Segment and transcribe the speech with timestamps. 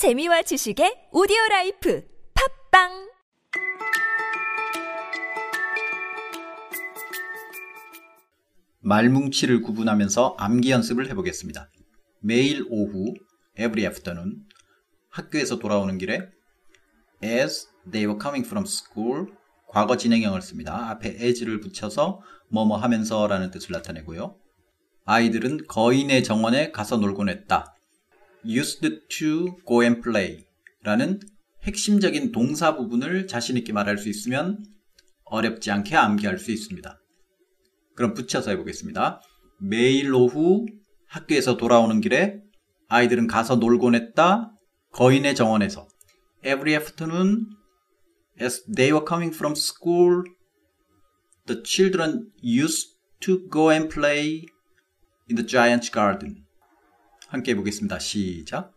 [0.00, 2.02] 재미와 지식의 오디오 life
[2.72, 2.88] 팟빵
[8.80, 11.68] 말뭉치를 구분하면서 암기 연습을 해보겠습니다.
[12.20, 13.12] 매일 오후
[13.58, 14.42] every afternoon
[15.10, 16.30] 학교에서 돌아오는 길에
[17.22, 19.26] as they were coming from school
[19.68, 20.88] 과거 진행형을 씁니다.
[20.92, 24.34] 앞에 as를 붙여서 뭐뭐 하면서 라는 뜻을 나타내고요.
[25.04, 27.76] 아이들은 거인의 정원에 가서 놀곤 했다.
[28.44, 28.80] Used
[29.18, 30.44] to go and play
[30.82, 31.20] 라는
[31.62, 34.64] 핵심적인 동사 부분을 자신있게 말할 수 있으면
[35.24, 36.98] 어렵지 않게 암기할 수 있습니다.
[37.94, 39.20] 그럼 붙여서 해보겠습니다.
[39.60, 40.66] 매일 오후
[41.06, 42.40] 학교에서 돌아오는 길에
[42.88, 44.52] 아이들은 가서 놀곤 했다.
[44.92, 45.86] 거인의 정원에서.
[46.44, 47.46] Every afternoon,
[48.40, 50.24] as they were coming from school,
[51.46, 54.46] the children used to go and play
[55.28, 56.46] in the giant's garden.
[57.30, 57.98] 함께 해보겠습니다.
[58.00, 58.72] 시작.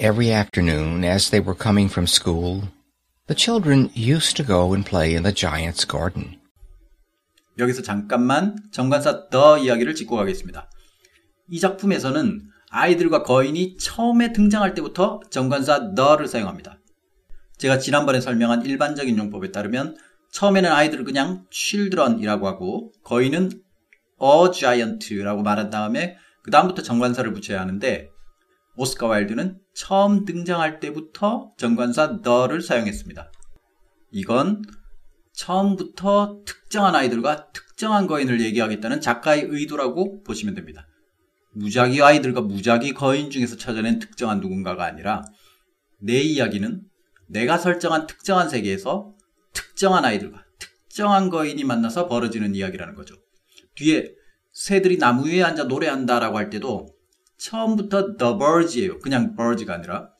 [0.00, 2.62] Every afternoon, as they were coming from school,
[3.26, 6.40] the children used to go and play in the giant's garden.
[7.58, 10.70] 여기서 잠깐만 정관사 the 이야기를 짚고 가겠습니다.
[11.50, 16.78] 이 작품에서는 아이들과 거인이 처음에 등장할 때부터 정관사 the를 사용합니다.
[17.58, 19.96] 제가 지난번에 설명한 일반적인 용법에 따르면
[20.30, 23.50] 처음에는 아이들을 그냥 children이라고 하고 거인은
[24.22, 28.08] a giant라고 말한 다음에 그 다음부터 정관사를 붙여야 하는데
[28.76, 33.32] 오스카 와일드는 처음 등장할 때부터 정관사 the를 사용했습니다.
[34.12, 34.62] 이건
[35.32, 40.86] 처음부터 특정한 아이들과 특정한 거인을 얘기하겠다는 작가의 의도라고 보시면 됩니다.
[41.54, 45.24] 무작위 아이들과 무작위 거인 중에서 찾아낸 특정한 누군가가 아니라
[46.00, 46.82] 내 이야기는
[47.28, 49.14] 내가 설정한 특정한 세계에서
[49.52, 53.14] 특정한 아이들과 특정한 거인이 만나서 벌어지는 이야기라는 거죠.
[53.76, 54.14] 뒤에
[54.52, 56.88] 새들이 나무 위에 앉아 노래한다라고 할 때도
[57.38, 58.98] 처음부터 the birds예요.
[58.98, 60.10] 그냥 birds가 아니라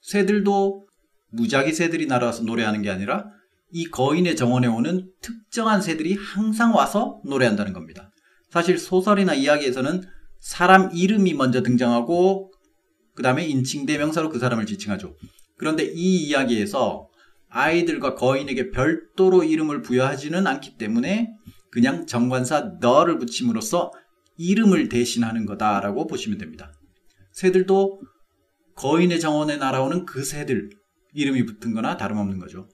[0.00, 0.86] 새들도
[1.30, 3.26] 무작위 새들이 날아와서 노래하는 게 아니라
[3.70, 8.12] 이 거인의 정원에 오는 특정한 새들이 항상 와서 노래한다는 겁니다.
[8.48, 10.02] 사실 소설이나 이야기에서는
[10.38, 12.52] 사람 이름이 먼저 등장하고
[13.14, 15.16] 그 다음에 인칭 대명사로 그 사람을 지칭하죠.
[15.56, 17.08] 그런데 이 이야기에서
[17.48, 21.32] 아이들과 거인에게 별도로 이름을 부여하지는 않기 때문에
[21.70, 23.92] 그냥 정관사 the를 붙임으로써
[24.36, 26.72] 이름을 대신하는 거다라고 보시면 됩니다.
[27.32, 28.00] 새들도
[28.76, 30.70] 거인의 정원에 날아오는 그 새들
[31.12, 32.68] 이름이 붙은 거나 다름없는 거죠.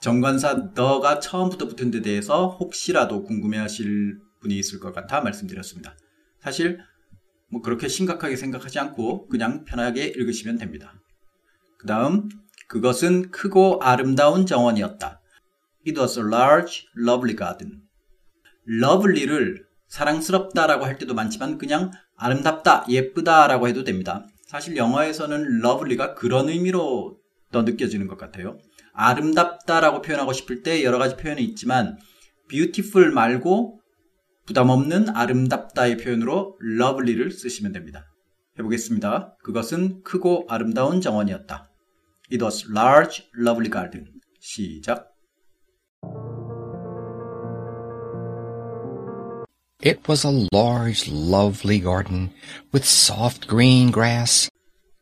[0.00, 5.96] 정관사 the가 처음부터 붙은 데 대해서 혹시라도 궁금해하실 분이 있을 것 같아 말씀드렸습니다.
[6.40, 6.78] 사실
[7.50, 10.94] 뭐 그렇게 심각하게 생각하지 않고 그냥 편하게 읽으시면 됩니다.
[11.80, 12.28] 그 다음
[12.68, 15.18] 그것은 크고 아름다운 정원이었다.
[15.86, 17.80] It was a large, lovely garden.
[18.68, 24.26] lovely를 사랑스럽다라고 할 때도 많지만 그냥 아름답다, 예쁘다라고 해도 됩니다.
[24.46, 27.16] 사실 영어에서는 lovely가 그런 의미로
[27.50, 28.58] 더 느껴지는 것 같아요.
[28.92, 31.96] 아름답다라고 표현하고 싶을 때 여러 가지 표현이 있지만
[32.48, 33.80] beautiful 말고
[34.44, 38.04] 부담 없는 아름답다의 표현으로 lovely를 쓰시면 됩니다.
[38.58, 39.38] 해보겠습니다.
[39.42, 41.69] 그것은 크고 아름다운 정원이었다.
[42.30, 44.06] It was large, lovely garden.
[44.40, 45.08] 시작.
[49.82, 52.30] It was a large, lovely garden
[52.72, 54.48] with soft green grass.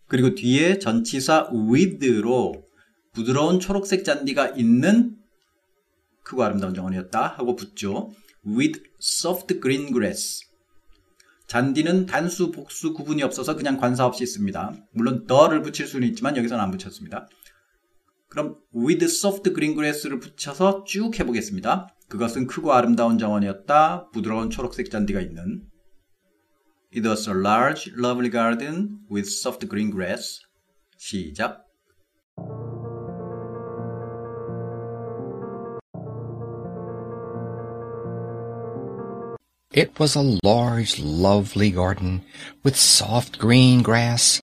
[0.06, 2.64] 그리고 뒤에 전치사 with로
[3.12, 5.18] 부드러운 초록색 잔디가 있는
[6.24, 8.14] 크고 아름다운 정원이었다 하고 붙죠.
[8.46, 10.47] with soft green grass.
[11.48, 14.72] 잔디는 단수, 복수 구분이 없어서 그냥 관사 없이 씁니다.
[14.92, 17.26] 물론 the를 붙일 수는 있지만 여기서는 안 붙였습니다.
[18.28, 21.88] 그럼 with soft green grass를 붙여서 쭉 해보겠습니다.
[22.08, 24.10] 그것은 크고 아름다운 정원이었다.
[24.10, 25.66] 부드러운 초록색 잔디가 있는
[26.94, 30.40] It was a large, lovely garden with soft green grass.
[30.98, 31.67] 시작.
[39.78, 42.22] It was a large, lovely garden
[42.64, 44.42] with soft green grass.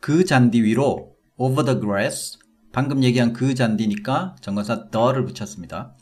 [0.00, 2.36] 그 잔디 위로 over the grass
[2.72, 5.94] 방금 얘기한 그 잔디니까 정관사 the를 붙였습니다.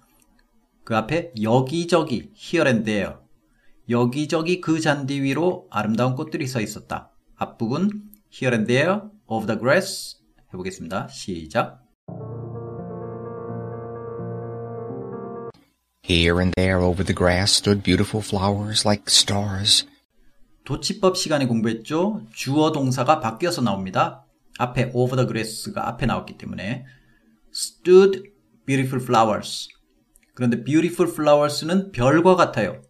[0.84, 3.16] 그 앞에 여기저기 here and there
[3.90, 7.10] 여기저기 그 잔디 위로 아름다운 꽃들이 서 있었다.
[7.36, 10.16] 앞부분 here and there of the grass
[10.54, 11.08] 해보겠습니다.
[11.08, 11.81] 시작.
[16.04, 19.86] Here and there over the grass stood beautiful flowers like stars.
[20.64, 22.26] 도치법 시간에 공부했죠.
[22.34, 24.26] 주어 동사가 바뀌어서 나옵니다.
[24.58, 26.84] 앞에 over the grass가 앞에 나왔기 때문에
[27.54, 28.32] stood
[28.66, 29.68] beautiful flowers.
[30.34, 32.82] 그런데 beautiful flowers는 별과 같아요.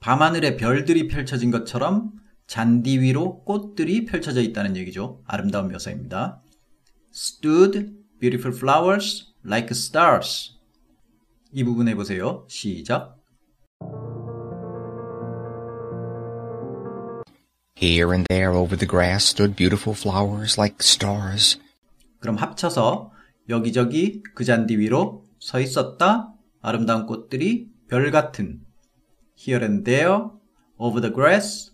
[0.00, 2.12] 밤하늘에 별들이 펼쳐진 것처럼
[2.46, 5.22] 잔디 위로 꽃들이 펼쳐져 있다는 얘기죠.
[5.26, 6.42] 아름다운 묘사입니다.
[7.12, 10.57] stood beautiful flowers like stars.
[11.52, 12.44] 이 부분 해보세요.
[12.48, 13.16] 시작.
[17.80, 21.60] Here and there over the grass stood beautiful flowers like stars.
[22.18, 23.12] 그럼 합쳐서
[23.48, 26.34] 여기저기 그 잔디 위로 서 있었다.
[26.60, 28.60] 아름다운 꽃들이 별 같은.
[29.38, 30.24] Here and there
[30.76, 31.72] over the grass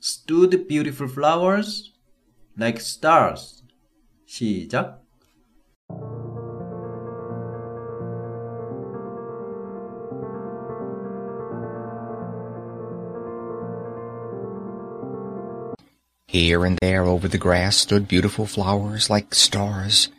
[0.00, 1.92] stood beautiful flowers
[2.56, 3.64] like stars.
[4.24, 4.99] 시작.
[16.30, 20.10] Here and there over the grass stood beautiful flowers like stars.